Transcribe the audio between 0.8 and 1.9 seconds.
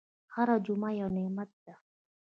یو نعمت ده.